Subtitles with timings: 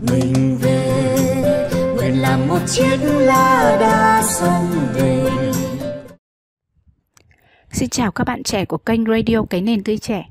[0.00, 5.30] mình về nguyện làm một chiếc lá đa sông về
[7.72, 10.28] Xin chào các bạn trẻ của kênh Radio Cái Nền Tươi Trẻ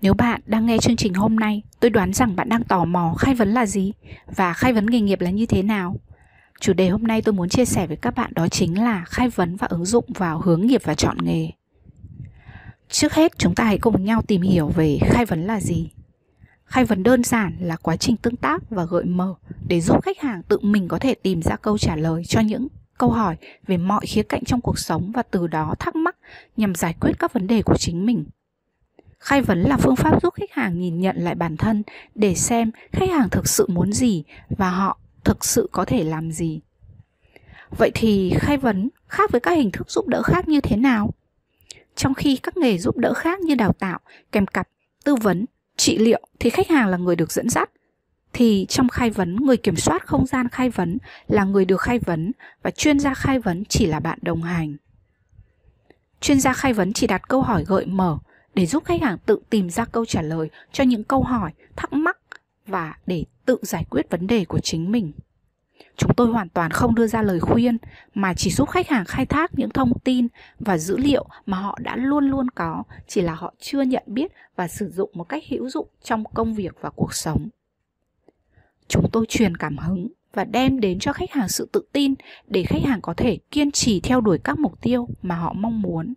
[0.00, 3.14] Nếu bạn đang nghe chương trình hôm nay, tôi đoán rằng bạn đang tò mò
[3.18, 3.92] khai vấn là gì
[4.36, 5.96] và khai vấn nghề nghiệp là như thế nào.
[6.60, 9.28] Chủ đề hôm nay tôi muốn chia sẻ với các bạn đó chính là khai
[9.28, 11.50] vấn và ứng dụng vào hướng nghiệp và chọn nghề.
[12.88, 15.90] Trước hết, chúng ta hãy cùng nhau tìm hiểu về khai vấn là gì.
[16.74, 19.34] Khai vấn đơn giản là quá trình tương tác và gợi mở
[19.68, 22.68] để giúp khách hàng tự mình có thể tìm ra câu trả lời cho những
[22.98, 26.16] câu hỏi về mọi khía cạnh trong cuộc sống và từ đó thắc mắc
[26.56, 28.24] nhằm giải quyết các vấn đề của chính mình.
[29.18, 31.82] Khai vấn là phương pháp giúp khách hàng nhìn nhận lại bản thân
[32.14, 36.32] để xem khách hàng thực sự muốn gì và họ thực sự có thể làm
[36.32, 36.60] gì.
[37.78, 41.10] Vậy thì khai vấn khác với các hình thức giúp đỡ khác như thế nào?
[41.96, 43.98] Trong khi các nghề giúp đỡ khác như đào tạo,
[44.32, 44.68] kèm cặp,
[45.04, 45.46] tư vấn,
[45.84, 47.70] trị liệu thì khách hàng là người được dẫn dắt.
[48.32, 51.98] Thì trong khai vấn, người kiểm soát không gian khai vấn là người được khai
[51.98, 52.32] vấn
[52.62, 54.76] và chuyên gia khai vấn chỉ là bạn đồng hành.
[56.20, 58.18] Chuyên gia khai vấn chỉ đặt câu hỏi gợi mở
[58.54, 61.92] để giúp khách hàng tự tìm ra câu trả lời cho những câu hỏi thắc
[61.92, 62.18] mắc
[62.66, 65.12] và để tự giải quyết vấn đề của chính mình
[65.96, 67.78] chúng tôi hoàn toàn không đưa ra lời khuyên,
[68.14, 71.78] mà chỉ giúp khách hàng khai thác những thông tin và dữ liệu mà họ
[71.80, 75.42] đã luôn luôn có, chỉ là họ chưa nhận biết và sử dụng một cách
[75.48, 77.48] hữu dụng trong công việc và cuộc sống.
[78.88, 82.14] Chúng tôi truyền cảm hứng và đem đến cho khách hàng sự tự tin
[82.46, 85.82] để khách hàng có thể kiên trì theo đuổi các mục tiêu mà họ mong
[85.82, 86.14] muốn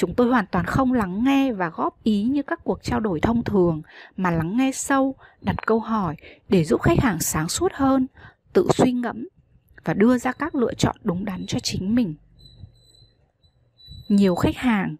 [0.00, 3.20] chúng tôi hoàn toàn không lắng nghe và góp ý như các cuộc trao đổi
[3.20, 3.82] thông thường,
[4.16, 6.16] mà lắng nghe sâu, đặt câu hỏi
[6.48, 8.06] để giúp khách hàng sáng suốt hơn,
[8.52, 9.28] tự suy ngẫm
[9.84, 12.14] và đưa ra các lựa chọn đúng đắn cho chính mình.
[14.08, 14.96] Nhiều khách hàng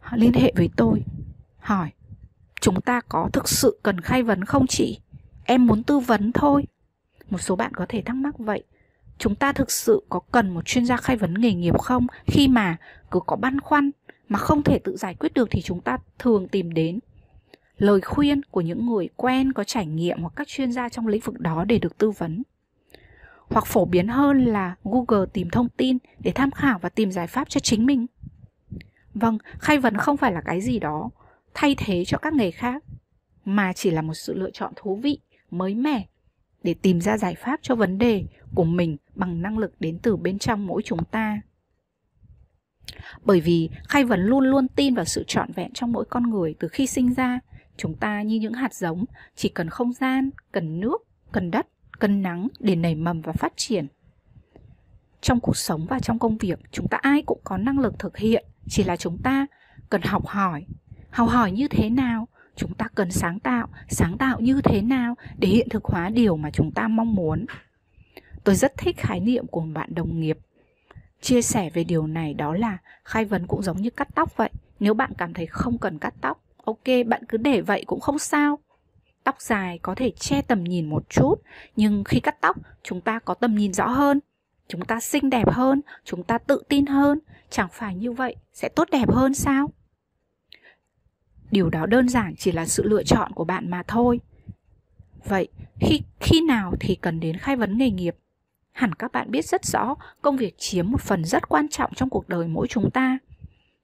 [0.00, 1.02] họ liên hệ với tôi,
[1.58, 1.90] hỏi,
[2.60, 5.00] chúng ta có thực sự cần khai vấn không chị?
[5.44, 6.64] Em muốn tư vấn thôi.
[7.30, 8.64] Một số bạn có thể thắc mắc vậy,
[9.18, 12.06] chúng ta thực sự có cần một chuyên gia khai vấn nghề nghiệp không?
[12.26, 12.76] Khi mà
[13.10, 13.90] cứ có băn khoăn
[14.28, 16.98] mà không thể tự giải quyết được thì chúng ta thường tìm đến
[17.76, 21.20] lời khuyên của những người quen có trải nghiệm hoặc các chuyên gia trong lĩnh
[21.20, 22.42] vực đó để được tư vấn.
[23.48, 27.26] Hoặc phổ biến hơn là google tìm thông tin để tham khảo và tìm giải
[27.26, 28.06] pháp cho chính mình.
[29.14, 31.10] Vâng khai vấn không phải là cái gì đó
[31.54, 32.84] thay thế cho các nghề khác,
[33.44, 35.18] mà chỉ là một sự lựa chọn thú vị,
[35.50, 36.06] mới mẻ
[36.62, 38.24] để tìm ra giải pháp cho vấn đề
[38.54, 41.40] của mình bằng năng lực đến từ bên trong mỗi chúng ta
[43.24, 46.54] bởi vì khai vấn luôn luôn tin vào sự trọn vẹn trong mỗi con người
[46.60, 47.40] từ khi sinh ra.
[47.76, 49.04] Chúng ta như những hạt giống,
[49.36, 51.02] chỉ cần không gian, cần nước,
[51.32, 51.66] cần đất,
[51.98, 53.86] cần nắng để nảy mầm và phát triển.
[55.20, 58.16] Trong cuộc sống và trong công việc, chúng ta ai cũng có năng lực thực
[58.16, 59.46] hiện, chỉ là chúng ta
[59.90, 60.64] cần học hỏi.
[61.10, 62.28] Học hỏi như thế nào?
[62.56, 66.36] Chúng ta cần sáng tạo sáng tạo như thế nào để hiện thực hóa điều
[66.36, 67.46] mà chúng ta mong muốn?
[68.44, 70.38] Tôi rất thích khái niệm của bạn đồng nghiệp
[71.24, 74.50] chia sẻ về điều này đó là khai vấn cũng giống như cắt tóc vậy.
[74.80, 78.18] Nếu bạn cảm thấy không cần cắt tóc, ok, bạn cứ để vậy cũng không
[78.18, 78.58] sao.
[79.24, 81.34] Tóc dài có thể che tầm nhìn một chút,
[81.76, 84.20] nhưng khi cắt tóc, chúng ta có tầm nhìn rõ hơn.
[84.68, 87.18] Chúng ta xinh đẹp hơn, chúng ta tự tin hơn.
[87.50, 89.70] Chẳng phải như vậy sẽ tốt đẹp hơn sao?
[91.50, 94.20] Điều đó đơn giản chỉ là sự lựa chọn của bạn mà thôi.
[95.24, 95.48] Vậy
[95.80, 98.16] khi khi nào thì cần đến khai vấn nghề nghiệp?
[98.74, 102.10] Hẳn các bạn biết rất rõ công việc chiếm một phần rất quan trọng trong
[102.10, 103.18] cuộc đời mỗi chúng ta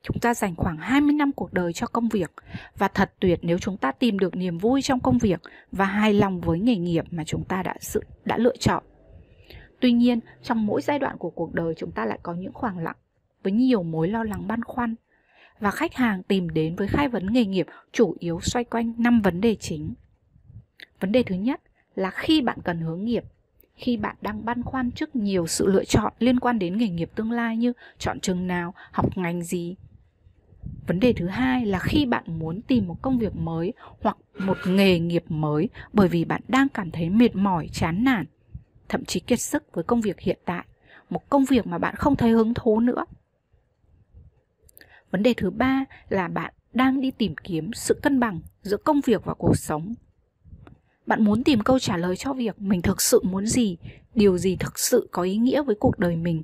[0.03, 2.31] Chúng ta dành khoảng 20 năm cuộc đời cho công việc
[2.79, 5.41] và thật tuyệt nếu chúng ta tìm được niềm vui trong công việc
[5.73, 8.85] và hài lòng với nghề nghiệp mà chúng ta đã sự đã lựa chọn.
[9.81, 12.79] Tuy nhiên, trong mỗi giai đoạn của cuộc đời chúng ta lại có những khoảng
[12.79, 12.97] lặng
[13.43, 14.95] với nhiều mối lo lắng băn khoăn
[15.59, 19.23] và khách hàng tìm đến với khai vấn nghề nghiệp chủ yếu xoay quanh 5
[19.23, 19.95] vấn đề chính.
[21.01, 21.61] Vấn đề thứ nhất
[21.95, 23.25] là khi bạn cần hướng nghiệp,
[23.75, 27.11] khi bạn đang băn khoăn trước nhiều sự lựa chọn liên quan đến nghề nghiệp
[27.15, 29.77] tương lai như chọn trường nào, học ngành gì.
[30.87, 34.57] Vấn đề thứ hai là khi bạn muốn tìm một công việc mới hoặc một
[34.67, 38.27] nghề nghiệp mới bởi vì bạn đang cảm thấy mệt mỏi, chán nản,
[38.89, 40.65] thậm chí kiệt sức với công việc hiện tại,
[41.11, 43.05] một công việc mà bạn không thấy hứng thú nữa
[45.11, 49.01] vấn đề thứ ba là bạn đang đi tìm kiếm sự cân bằng giữa công
[49.01, 49.95] việc và cuộc sống
[51.11, 53.77] bạn muốn tìm câu trả lời cho việc mình thực sự muốn gì,
[54.15, 56.43] điều gì thực sự có ý nghĩa với cuộc đời mình?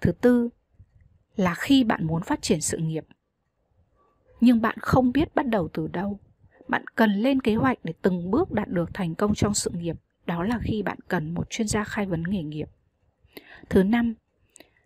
[0.00, 0.48] Thứ tư
[1.36, 3.04] là khi bạn muốn phát triển sự nghiệp.
[4.40, 6.20] Nhưng bạn không biết bắt đầu từ đâu.
[6.68, 9.96] Bạn cần lên kế hoạch để từng bước đạt được thành công trong sự nghiệp.
[10.26, 12.68] Đó là khi bạn cần một chuyên gia khai vấn nghề nghiệp.
[13.68, 14.14] Thứ năm,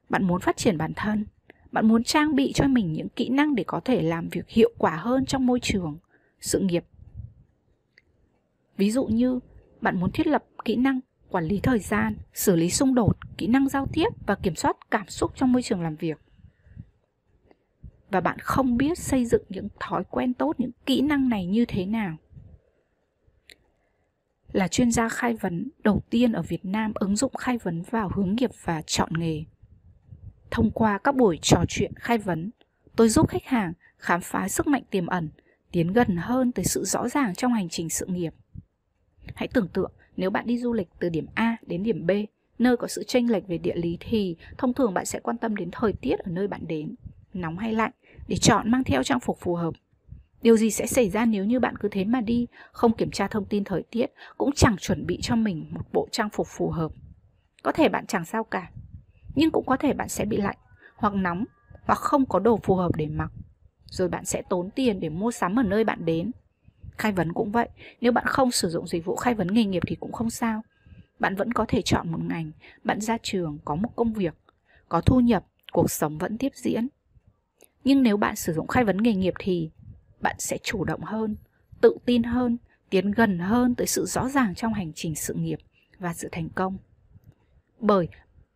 [0.08, 1.26] bạn muốn phát triển bản thân.
[1.72, 4.70] Bạn muốn trang bị cho mình những kỹ năng để có thể làm việc hiệu
[4.78, 5.98] quả hơn trong môi trường,
[6.40, 6.84] sự nghiệp.
[8.80, 9.40] Ví dụ như
[9.80, 11.00] bạn muốn thiết lập kỹ năng
[11.30, 14.76] quản lý thời gian, xử lý xung đột, kỹ năng giao tiếp và kiểm soát
[14.90, 16.18] cảm xúc trong môi trường làm việc.
[18.10, 21.64] Và bạn không biết xây dựng những thói quen tốt, những kỹ năng này như
[21.64, 22.16] thế nào.
[24.52, 28.10] Là chuyên gia khai vấn đầu tiên ở Việt Nam ứng dụng khai vấn vào
[28.14, 29.44] hướng nghiệp và chọn nghề.
[30.50, 32.50] Thông qua các buổi trò chuyện khai vấn,
[32.96, 35.28] tôi giúp khách hàng khám phá sức mạnh tiềm ẩn,
[35.72, 38.34] tiến gần hơn tới sự rõ ràng trong hành trình sự nghiệp.
[39.34, 42.10] Hãy tưởng tượng nếu bạn đi du lịch từ điểm A đến điểm B,
[42.58, 45.56] nơi có sự chênh lệch về địa lý thì thông thường bạn sẽ quan tâm
[45.56, 46.94] đến thời tiết ở nơi bạn đến,
[47.34, 47.92] nóng hay lạnh,
[48.28, 49.74] để chọn mang theo trang phục phù hợp.
[50.42, 53.28] Điều gì sẽ xảy ra nếu như bạn cứ thế mà đi, không kiểm tra
[53.28, 54.06] thông tin thời tiết,
[54.38, 56.92] cũng chẳng chuẩn bị cho mình một bộ trang phục phù hợp?
[57.62, 58.70] Có thể bạn chẳng sao cả,
[59.34, 60.56] nhưng cũng có thể bạn sẽ bị lạnh,
[60.96, 61.44] hoặc nóng,
[61.84, 63.32] hoặc không có đồ phù hợp để mặc.
[63.84, 66.30] Rồi bạn sẽ tốn tiền để mua sắm ở nơi bạn đến,
[67.00, 67.68] Khai vấn cũng vậy,
[68.00, 70.62] nếu bạn không sử dụng dịch vụ khai vấn nghề nghiệp thì cũng không sao.
[71.18, 72.50] Bạn vẫn có thể chọn một ngành,
[72.84, 74.34] bạn ra trường có một công việc,
[74.88, 76.88] có thu nhập, cuộc sống vẫn tiếp diễn.
[77.84, 79.70] Nhưng nếu bạn sử dụng khai vấn nghề nghiệp thì
[80.20, 81.36] bạn sẽ chủ động hơn,
[81.80, 82.56] tự tin hơn,
[82.90, 85.58] tiến gần hơn tới sự rõ ràng trong hành trình sự nghiệp
[85.98, 86.76] và sự thành công.
[87.78, 88.08] Bởi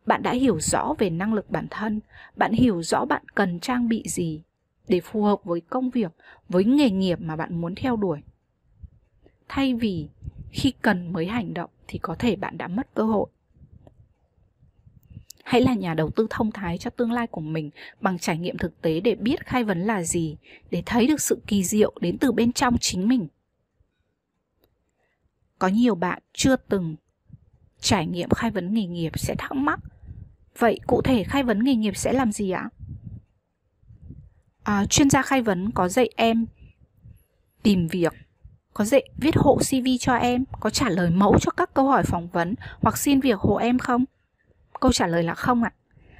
[0.06, 2.00] bạn đã hiểu rõ về năng lực bản thân,
[2.36, 4.42] bạn hiểu rõ bạn cần trang bị gì
[4.88, 6.12] để phù hợp với công việc,
[6.48, 8.20] với nghề nghiệp mà bạn muốn theo đuổi
[9.48, 10.08] thay vì
[10.50, 13.28] khi cần mới hành động thì có thể bạn đã mất cơ hội.
[15.44, 17.70] Hãy là nhà đầu tư thông thái cho tương lai của mình
[18.00, 20.36] bằng trải nghiệm thực tế để biết khai vấn là gì
[20.70, 23.28] để thấy được sự kỳ diệu đến từ bên trong chính mình.
[25.58, 26.96] Có nhiều bạn chưa từng
[27.80, 29.80] trải nghiệm khai vấn nghề nghiệp sẽ thắc mắc
[30.58, 32.68] vậy cụ thể khai vấn nghề nghiệp sẽ làm gì ạ?
[34.62, 36.46] À, chuyên gia khai vấn có dạy em
[37.62, 38.12] tìm việc
[38.74, 42.02] có dạy viết hộ CV cho em, có trả lời mẫu cho các câu hỏi
[42.02, 44.04] phỏng vấn hoặc xin việc hộ em không?
[44.80, 45.72] Câu trả lời là không ạ.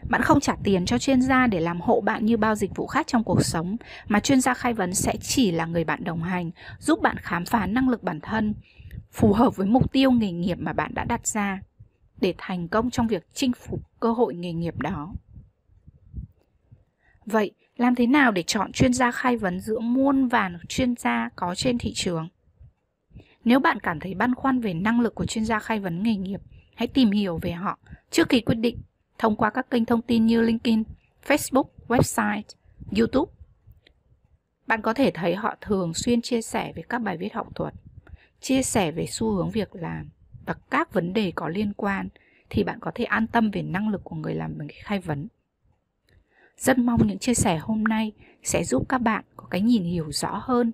[0.08, 2.86] Bạn không trả tiền cho chuyên gia để làm hộ bạn như bao dịch vụ
[2.86, 3.76] khác trong cuộc sống,
[4.08, 7.44] mà chuyên gia khai vấn sẽ chỉ là người bạn đồng hành, giúp bạn khám
[7.44, 8.54] phá năng lực bản thân,
[9.12, 11.60] phù hợp với mục tiêu nghề nghiệp mà bạn đã đặt ra
[12.20, 15.14] để thành công trong việc chinh phục cơ hội nghề nghiệp đó.
[17.26, 21.30] Vậy, làm thế nào để chọn chuyên gia khai vấn giữa muôn vàn chuyên gia
[21.36, 22.28] có trên thị trường?
[23.44, 26.16] Nếu bạn cảm thấy băn khoăn về năng lực của chuyên gia khai vấn nghề
[26.16, 26.40] nghiệp,
[26.74, 27.78] hãy tìm hiểu về họ
[28.10, 28.78] trước khi quyết định
[29.18, 30.82] thông qua các kênh thông tin như LinkedIn,
[31.26, 32.42] Facebook, website,
[32.96, 33.32] YouTube.
[34.66, 37.74] Bạn có thể thấy họ thường xuyên chia sẻ về các bài viết học thuật,
[38.40, 40.08] chia sẻ về xu hướng việc làm
[40.46, 42.08] và các vấn đề có liên quan
[42.50, 45.28] thì bạn có thể an tâm về năng lực của người làm khai vấn.
[46.58, 48.12] Rất mong những chia sẻ hôm nay
[48.42, 50.72] sẽ giúp các bạn có cái nhìn hiểu rõ hơn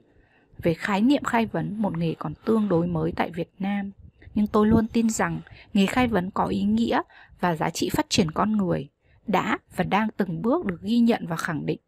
[0.63, 3.91] về khái niệm khai vấn, một nghề còn tương đối mới tại Việt Nam.
[4.35, 5.41] Nhưng tôi luôn tin rằng
[5.75, 7.03] nghề khai vấn có ý nghĩa
[7.41, 8.89] và giá trị phát triển con người,
[9.27, 11.79] đã và đang từng bước được ghi nhận và khẳng định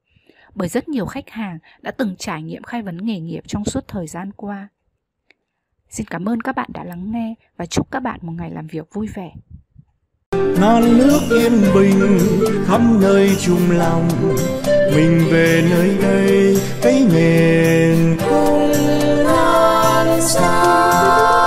[0.55, 3.89] bởi rất nhiều khách hàng đã từng trải nghiệm khai vấn nghề nghiệp trong suốt
[3.89, 4.69] thời gian qua.
[5.91, 8.67] Xin cảm ơn các bạn đã lắng nghe và chúc các bạn một ngày làm
[8.67, 9.33] việc vui vẻ.
[10.61, 12.19] non nước yên bình
[12.67, 14.09] khắp nơi chung lòng
[14.94, 18.73] mình về nơi đây cái miền cũng
[19.25, 21.42] non xa.